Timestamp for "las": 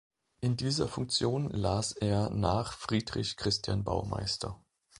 1.51-1.91